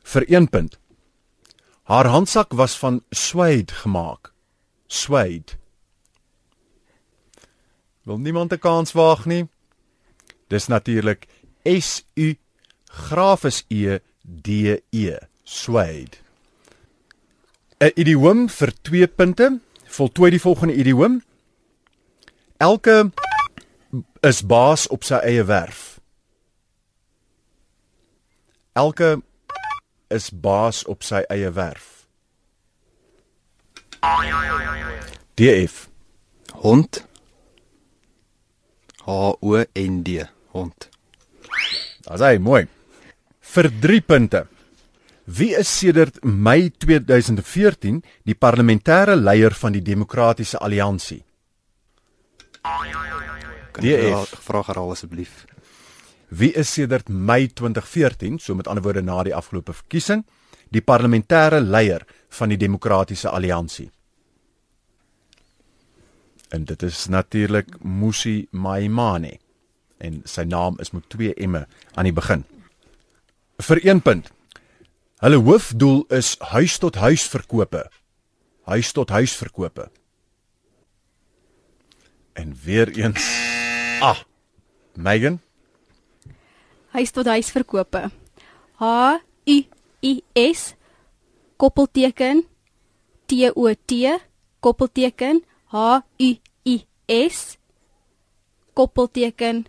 vir 0.03 0.25
1 0.29 0.49
punt. 0.49 0.79
Haar 1.89 2.11
handsak 2.13 2.53
was 2.53 2.77
van 2.79 3.01
suede 3.11 3.73
gemaak. 3.73 4.33
Suede. 4.87 5.57
Wil 8.09 8.19
niemand 8.19 8.53
'n 8.53 8.59
kans 8.59 8.93
waag 8.93 9.25
nie? 9.25 9.49
Dis 10.47 10.67
natuurlik 10.67 11.27
S 11.63 12.05
U 12.15 12.37
grafis 12.85 13.65
E 13.69 13.99
D 14.23 14.49
E 14.91 15.19
suede. 15.43 16.17
'n 17.79 17.93
Idioom 17.95 18.49
vir 18.49 18.73
2 18.83 19.07
punte. 19.09 19.61
Voltooi 19.85 20.31
die 20.31 20.41
volgende 20.41 20.75
idioom. 20.75 21.23
Elke 22.57 23.11
is 24.21 24.47
baas 24.47 24.87
op 24.87 25.05
sy 25.05 25.15
eie 25.15 25.45
werf. 25.45 26.01
Elke 28.73 29.23
is 30.09 30.31
baas 30.31 30.85
op 30.85 31.03
sy 31.03 31.23
eie 31.29 31.53
werf. 31.53 32.07
DF. 35.35 35.89
Hond. 36.53 37.08
H 39.09 39.37
O 39.41 39.65
N 39.73 40.03
D. 40.03 40.21
Hond. 40.53 40.89
Dis 42.05 42.25
hy 42.25 42.37
mooi. 42.39 42.67
Vir 43.55 43.69
3 43.81 44.01
punte. 44.05 44.47
Wie 45.25 45.55
is 45.57 45.69
sedert 45.69 46.21
Mei 46.25 46.69
2014 46.69 48.03
die 48.25 48.37
parlementêre 48.37 49.17
leier 49.17 49.57
van 49.57 49.73
die 49.73 49.83
Demokratiese 49.85 50.61
Alliansie? 50.61 51.23
Kan 53.73 53.85
DF. 53.85 54.37
vraag 54.45 54.67
herhaal 54.73 54.93
asseblief? 54.93 55.45
Wie 56.29 56.53
is 56.53 56.73
sedert 56.73 57.09
Mei 57.09 57.47
2014, 57.49 58.39
so 58.39 58.55
met 58.55 58.69
ander 58.69 58.85
woorde 58.85 59.03
na 59.03 59.23
die 59.25 59.35
afgelope 59.37 59.73
verkiesing, 59.73 60.25
die 60.69 60.85
parlementêre 60.85 61.61
leier 61.61 62.05
van 62.29 62.53
die 62.53 62.61
Demokratiese 62.61 63.31
Alliansie? 63.33 63.89
En 66.49 66.65
dit 66.65 66.83
is 66.83 67.07
natuurlik 67.07 67.83
Musi 67.83 68.47
Maimane 68.51 69.39
en 69.99 70.21
sy 70.25 70.43
naam 70.43 70.79
is 70.79 70.91
met 70.91 71.09
twee 71.11 71.35
emme 71.35 71.67
aan 71.95 72.07
die 72.07 72.15
begin. 72.15 72.45
Vir 73.59 73.83
1 73.85 74.03
punt. 74.03 74.31
Hulle 75.19 75.41
hoofdoel 75.43 76.05
is 76.15 76.37
huis 76.55 76.79
tot 76.79 76.95
huis 76.95 77.27
verkope. 77.29 77.89
Huis 78.71 78.93
tot 78.93 79.11
huis 79.11 79.35
verkope. 79.37 79.91
En 82.33 82.55
weer 82.65 82.89
eens. 82.89 83.27
Ah. 84.01 84.23
Megan 84.99 85.41
Huis 86.91 87.11
tot 87.15 87.27
huis 87.27 87.51
verkope. 87.55 88.09
H 88.81 88.85
U 89.47 89.57
I 90.03 90.13
S 90.35 90.75
koppelteken 91.57 92.47
T 93.27 93.51
O 93.55 93.71
T 93.75 93.93
koppelteken 94.61 95.43
H 95.73 96.03
U 96.19 96.31
I 96.65 96.77
S 97.09 97.59
koppelteken 98.75 99.67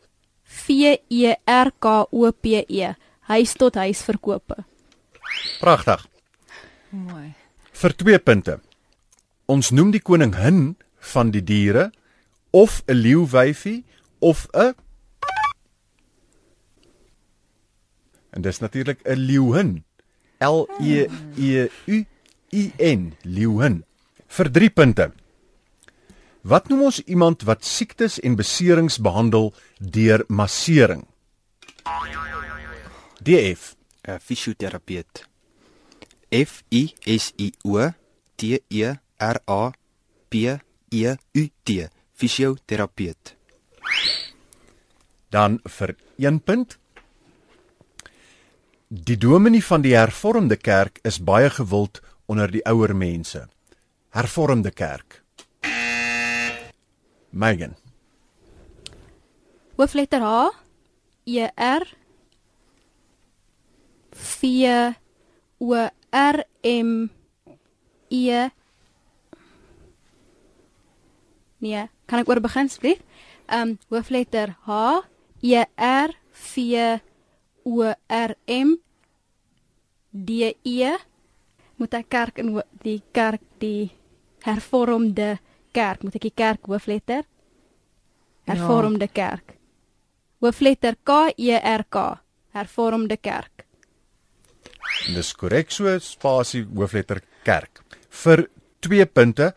V 0.66 0.98
E 1.10 1.36
R 1.46 1.72
K 1.80 2.08
O 2.12 2.32
P 2.32 2.66
E 2.68 2.94
huis 3.30 3.54
tot 3.54 3.76
huis 3.78 4.02
verkope. 4.04 4.64
Pragtig. 5.60 6.06
Mooi. 6.90 7.34
Vir 7.80 7.96
2 7.96 8.20
punte. 8.26 8.60
Ons 9.48 9.72
noem 9.72 9.92
die 9.94 10.02
koningin 10.02 10.76
van 11.14 11.32
die 11.32 11.44
diere 11.44 11.92
of 12.52 12.82
'n 12.88 12.98
leeuwyfie 12.98 13.84
of 14.20 14.48
'n 14.54 14.74
En 18.30 18.42
dis 18.42 18.60
natuurlik 18.60 19.00
'n 19.04 19.18
leeuhin. 19.18 19.84
L 20.40 20.68
E 20.80 21.08
E 21.36 21.68
U 21.88 22.06
I 22.52 22.72
N, 22.78 23.16
leeuhin. 23.24 23.84
Vir 24.28 24.52
3 24.52 24.70
punte. 24.70 25.12
Wat 26.42 26.70
noem 26.72 26.86
ons 26.88 27.02
iemand 27.04 27.44
wat 27.44 27.66
siektes 27.68 28.20
en 28.24 28.38
beserings 28.40 29.00
behandel 29.04 29.52
deur 29.80 30.24
massering? 30.28 31.04
DF 33.20 33.76
'n 34.08 34.20
Fisioterapeut. 34.20 35.28
F 36.32 36.64
I 36.72 36.94
S 37.04 37.34
I 37.38 37.52
O 37.66 37.92
T 38.36 38.62
E 38.70 38.94
R 39.18 39.42
A 39.46 39.72
P 40.30 40.60
E 40.90 41.16
U 41.34 41.50
T. 41.64 41.90
Fisioterapeut. 42.14 43.36
Dan 45.30 45.60
vir 45.64 45.96
1 46.18 46.40
punt. 46.40 46.78
Die 48.88 49.18
dominee 49.18 49.64
van 49.64 49.82
die 49.82 49.96
Hervormde 49.96 50.56
Kerk 50.58 51.00
is 51.04 51.20
baie 51.20 51.50
gewild 51.50 52.02
onder 52.26 52.52
die 52.52 52.64
ouer 52.66 52.96
mense. 52.96 53.50
Hervormde 54.10 54.72
Kerk. 54.72 55.24
Megan. 57.32 57.76
Hoofletter 59.78 60.22
H 60.22 60.56
E 61.26 61.48
R 61.56 61.84
V 64.12 64.96
O 65.60 65.90
R 66.12 66.38
M 66.64 67.10
E 68.10 68.50
Nee, 71.60 71.90
kan 72.08 72.24
ek 72.24 72.30
oor 72.32 72.40
begin 72.40 72.70
asseblief? 72.72 73.04
Ehm 73.52 73.76
um, 73.76 73.78
hoofletter 73.92 74.56
H 74.64 75.04
E 75.44 75.66
R 75.76 76.16
V 76.32 76.54
O 77.68 77.94
R 78.08 78.32
M 78.48 78.80
D 80.12 80.56
E 80.64 80.96
moet 81.80 81.94
ek 81.96 82.10
kerk 82.12 82.40
in 82.40 82.56
die 82.84 83.02
kerk 83.16 83.44
die 83.60 83.92
hervormde 84.44 85.38
kerk 85.72 86.04
moet 86.04 86.16
ek 86.16 86.28
die 86.30 86.36
kerk 86.36 86.66
hoofletter 86.66 87.24
hervormde 88.50 89.10
ja. 89.10 89.16
kerk 89.22 89.56
hoofletter 90.42 90.96
K 91.04 91.34
E 91.38 91.58
R 91.58 91.86
K 91.90 92.06
hervormde 92.58 93.18
kerk 93.18 93.60
En 95.08 95.16
dis 95.16 95.34
korrek 95.38 95.72
so 95.72 95.92
spasie 96.04 96.66
hoofletter 96.76 97.22
kerk. 97.48 97.82
Vir 98.24 98.48
2 98.86 99.06
punte. 99.06 99.54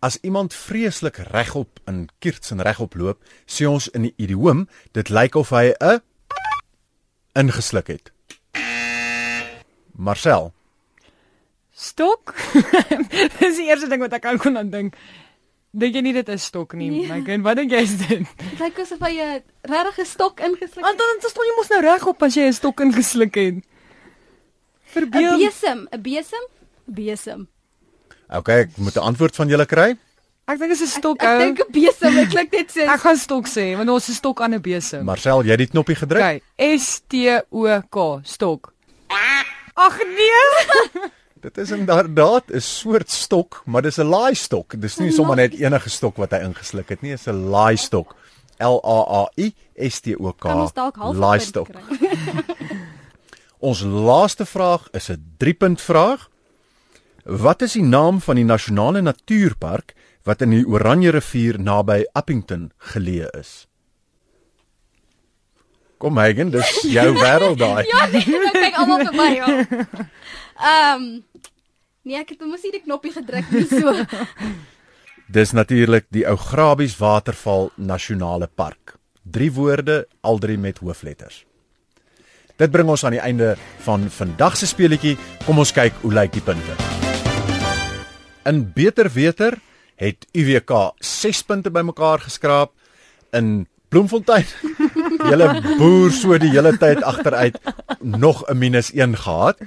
As 0.00 0.16
iemand 0.24 0.54
vreeslik 0.56 1.18
regop 1.28 1.80
in 1.90 2.06
kiers 2.24 2.54
en 2.54 2.62
regop 2.64 2.94
loop, 2.96 3.18
sê 3.44 3.68
ons 3.68 3.90
in 3.92 4.08
die 4.08 4.14
idioom, 4.16 4.64
dit 4.96 5.10
lyk 5.12 5.36
of 5.36 5.50
hy 5.52 5.74
'n 5.76 6.00
ingesluk 7.36 7.88
het. 7.88 8.12
Marcel, 9.92 10.52
Stok. 11.80 12.34
Dis 13.40 13.56
die 13.56 13.68
eerste 13.68 13.88
ding 13.88 14.00
wat 14.00 14.12
ek 14.12 14.24
aan 14.24 14.38
kon 14.38 14.56
aan 14.56 14.70
dink. 14.70 14.96
Dink 15.72 15.94
jy 15.94 16.00
nie 16.02 16.12
dit 16.12 16.28
is 16.28 16.42
stok 16.44 16.72
nie, 16.74 16.90
Nee. 16.90 17.06
my 17.06 17.20
kind? 17.22 17.44
Wat 17.44 17.56
dink 17.56 17.70
jy 17.70 17.82
is 17.82 17.96
dit? 17.98 18.26
dit 18.50 18.58
lyk 18.58 18.78
asof 18.82 18.98
hy 19.06 19.12
'n 19.22 19.42
regte 19.70 20.04
stok 20.04 20.40
ingesluk 20.40 20.82
Want 20.84 20.98
dan 20.98 21.20
staan 21.30 21.46
jy 21.46 21.54
mos 21.56 21.68
nou 21.70 21.80
regop 21.80 22.22
as 22.22 22.34
jy 22.34 22.46
'n 22.48 22.52
stok 22.52 22.80
ingesluk 22.80 23.34
het. 23.34 23.54
'n 23.54 23.62
Verbeel. 24.92 25.38
besem 25.38 25.86
'n 25.92 26.02
besem 26.02 26.44
'n 26.88 26.94
besem 26.94 27.48
okay, 28.28 28.60
ek 28.66 28.70
moet 28.78 28.96
'n 28.96 29.06
antwoord 29.14 29.36
van 29.36 29.48
julle 29.48 29.66
kry. 29.66 29.96
Ek 30.50 30.58
dink 30.58 30.70
dit 30.74 30.80
is 30.80 30.82
'n 30.82 30.98
stok 30.98 31.22
ek 31.22 31.28
ou. 31.30 31.38
dink 31.38 31.58
'n 31.60 31.70
besem 31.72 32.14
dit 32.14 32.28
klink 32.28 32.52
net 32.52 32.70
so 32.70 32.80
Ek 32.94 33.00
gaan 33.00 33.16
stok 33.16 33.46
sê, 33.46 33.76
want 33.76 33.88
ons 33.90 34.08
is 34.08 34.16
stok 34.16 34.40
aan 34.42 34.54
'n 34.54 34.60
besem. 34.60 35.04
Marcel, 35.04 35.42
jy 35.44 35.50
het 35.50 35.58
die 35.58 35.66
knoppie 35.70 35.94
gedruk. 35.94 36.18
Okay, 36.22 36.42
S 36.58 37.00
T 37.06 37.14
O 37.50 37.62
K, 37.90 38.20
stok. 38.24 38.72
Ag 39.76 39.98
nee. 40.02 41.10
Dit 41.40 41.58
is 41.58 41.70
inderdaad 41.70 42.50
'n 42.52 42.60
soort 42.60 43.10
stok, 43.10 43.62
maar 43.66 43.82
dis 43.82 43.96
'n 43.98 44.04
laai 44.06 44.34
stok. 44.34 44.80
Dis 44.80 44.96
nie 44.98 45.12
sommer 45.12 45.36
net 45.36 45.54
enige 45.54 45.88
stok 45.88 46.16
wat 46.16 46.30
hy 46.30 46.38
ingesluk 46.38 46.88
het 46.88 47.00
nie, 47.02 47.10
dis 47.10 47.26
'n 47.26 47.48
laai 47.48 47.76
stok. 47.76 48.14
L 48.58 48.80
A 48.84 48.98
A 49.20 49.28
I 49.36 49.54
S 49.88 50.00
T 50.00 50.14
O 50.18 50.32
K. 50.32 50.44
ons 50.48 51.16
Laai 51.16 51.40
stok. 51.40 51.68
Ons 53.58 53.82
laaste 53.82 54.46
vraag 54.46 54.88
is 54.92 55.08
'n 55.10 55.34
3-punt 55.38 55.80
vraag. 55.80 56.28
Wat 57.24 57.62
is 57.62 57.72
die 57.72 57.82
naam 57.82 58.20
van 58.20 58.36
die 58.36 58.44
nasionale 58.44 59.00
natuurpark 59.00 59.94
wat 60.24 60.40
in 60.42 60.50
die 60.50 60.66
Oranje 60.66 61.10
rivier 61.10 61.60
naby 61.60 62.04
Appington 62.12 62.72
geleë 62.78 63.28
is? 63.38 63.66
Kom 65.98 66.14
Megan, 66.14 66.50
dis 66.50 66.80
jou 66.82 67.14
wêreld 67.24 67.58
daai. 67.58 67.84
ja 67.86 68.06
nee 68.06 68.24
nou 68.28 68.52
kyk 68.52 68.74
almal 68.76 69.04
vir 69.04 69.14
my 69.14 69.32
ehm 70.72 71.20
nee 72.04 72.16
ek 72.20 72.34
het 72.34 72.44
mos 72.46 72.62
nie 72.64 72.72
die 72.72 72.84
knoppie 72.84 73.12
gedruk 73.12 73.50
nie 73.52 73.66
so 73.68 73.94
Dis 75.30 75.52
natuurlik 75.54 76.08
die 76.10 76.24
Ou 76.26 76.34
Grabies 76.34 76.96
Waterval 76.98 77.68
Nasionale 77.78 78.48
Park. 78.50 78.96
Drie 79.22 79.52
woorde, 79.54 80.08
al 80.26 80.40
drie 80.42 80.56
met 80.58 80.80
hoofletters. 80.82 81.44
Dit 82.58 82.72
bring 82.74 82.90
ons 82.90 83.04
aan 83.06 83.14
die 83.14 83.22
einde 83.22 83.52
van 83.86 84.08
vandag 84.10 84.56
se 84.58 84.66
speletjie. 84.66 85.14
Kom 85.46 85.62
ons 85.62 85.70
kyk 85.70 85.94
hoe 86.02 86.10
lyk 86.12 86.34
die 86.34 86.42
punte. 86.42 86.74
In 88.50 88.64
beter 88.74 89.06
weter 89.14 89.60
het 90.02 90.26
UWK 90.34 90.98
6 90.98 91.44
punte 91.46 91.70
bymekaar 91.70 92.26
geskraap 92.26 92.74
in 93.30 93.68
Bloemfontein. 93.88 94.50
Julle 95.30 95.48
boer 95.78 96.10
so 96.10 96.34
die 96.42 96.50
hele 96.50 96.74
tyd 96.74 97.06
agteruit 97.06 97.62
nog 98.02 98.42
'n 98.50 98.58
minus 98.58 98.90
1 98.90 99.14
gehad. 99.14 99.62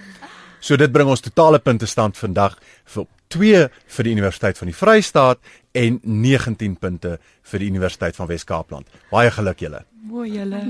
So 0.63 0.79
dit 0.79 0.91
bring 0.95 1.09
ons 1.11 1.19
totale 1.19 1.59
puntestand 1.59 2.15
vandag 2.15 2.53
vir 2.93 3.07
2 3.35 3.63
vir 3.95 4.07
die 4.07 4.11
Universiteit 4.15 4.59
van 4.61 4.69
die 4.69 4.75
Vrystaat 4.77 5.41
en 5.75 5.97
19 6.07 6.77
punte 6.79 7.17
vir 7.51 7.59
die 7.59 7.67
Universiteit 7.73 8.15
van 8.15 8.29
Wes-Kaapland. 8.29 8.87
Baie 9.11 9.31
geluk 9.35 9.59
julle. 9.59 9.81
Mooi 10.07 10.29
julle. 10.37 10.61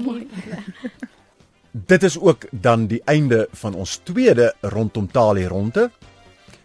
Dit 1.74 2.04
is 2.08 2.18
ook 2.18 2.48
dan 2.52 2.88
die 2.90 3.04
einde 3.06 3.46
van 3.62 3.78
ons 3.78 4.00
tweede 4.06 4.54
rondom 4.74 5.12
Talie 5.12 5.46
ronde 5.48 5.92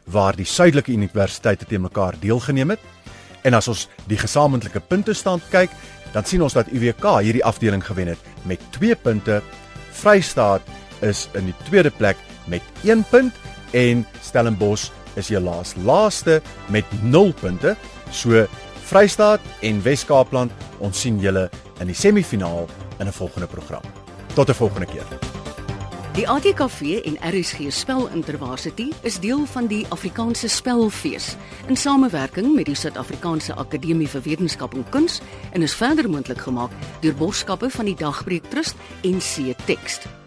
waar 0.08 0.36
die 0.36 0.48
suidelike 0.48 0.92
universiteite 0.92 1.68
te 1.68 1.78
mekaar 1.78 2.16
deelgeneem 2.20 2.72
het. 2.76 2.80
En 3.44 3.52
as 3.54 3.68
ons 3.68 3.84
die 4.08 4.16
gesamentlike 4.16 4.80
puntestand 4.80 5.44
kyk, 5.52 5.74
dan 6.14 6.24
sien 6.24 6.40
ons 6.40 6.56
dat 6.56 6.72
UWK 6.72 7.18
hierdie 7.20 7.44
afdeling 7.44 7.84
gewen 7.84 8.14
het 8.14 8.32
met 8.48 8.64
2 8.80 8.96
punte. 9.04 9.42
Vrystaat 10.00 10.64
is 11.04 11.26
in 11.36 11.52
die 11.52 11.56
tweede 11.68 11.92
plek 11.92 12.16
met 12.48 12.62
1 12.84 13.04
punt 13.10 13.34
en 13.70 14.06
Stellenbosch 14.22 14.90
is 15.14 15.28
helaas 15.28 15.74
laaste 15.84 16.42
met 16.66 16.84
0 17.02 17.32
punte. 17.40 17.76
So 18.10 18.46
Vrystaat 18.88 19.40
en 19.60 19.82
Wes-Kaapland, 19.82 20.52
ons 20.78 21.00
sien 21.00 21.18
julle 21.20 21.50
in 21.80 21.90
die 21.90 21.96
semifinaal 21.96 22.68
in 22.98 23.06
'n 23.06 23.12
volgende 23.12 23.46
program. 23.46 23.82
Tot 24.34 24.48
'n 24.48 24.54
volgende 24.54 24.86
keer. 24.86 25.06
Die 26.18 26.28
ATKV 26.28 26.80
en 27.04 27.18
RSG 27.22 27.70
Spelintervarsity 27.70 28.92
is 29.02 29.20
deel 29.20 29.44
van 29.46 29.66
die 29.66 29.86
Afrikaanse 29.88 30.48
Spelfees 30.48 31.36
in 31.66 31.76
samewerking 31.76 32.54
met 32.54 32.66
die 32.66 32.74
Suid-Afrikaanse 32.74 33.54
Akademie 33.54 34.08
vir 34.08 34.22
Wetenskap 34.22 34.74
en 34.74 34.88
Kuns 34.90 35.20
en 35.52 35.62
is 35.62 35.78
verder 35.78 36.10
moontlik 36.10 36.40
gemaak 36.42 36.74
deur 37.00 37.14
borgskappe 37.14 37.70
van 37.70 37.84
die 37.84 37.94
Dagbreek 37.94 38.50
Trust 38.50 38.74
en 39.02 39.18
C 39.18 39.54
Tekst. 39.66 40.17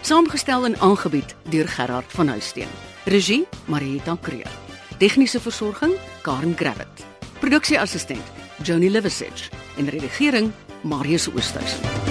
Saamgestel 0.00 0.64
en 0.64 0.80
aangebied 0.80 1.34
deur 1.48 1.68
Gerard 1.68 2.12
van 2.12 2.28
Huisteen. 2.28 2.68
Regie 3.04 3.48
Marieta 3.64 4.16
Kreer. 4.20 4.50
Tegniese 4.98 5.40
versorging 5.40 5.92
Karen 6.22 6.56
Gravett. 6.56 7.04
Produksieassistent 7.38 8.24
Joni 8.62 8.90
Liversidge 8.90 9.50
en 9.76 9.88
redigering 9.88 10.52
Marius 10.82 11.28
Oosthuizen. 11.28 12.09